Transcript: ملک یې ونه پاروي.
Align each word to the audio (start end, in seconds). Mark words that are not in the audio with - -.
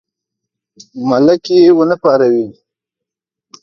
ملک 1.09 1.43
یې 1.55 1.61
ونه 1.77 1.95
پاروي. 2.01 2.47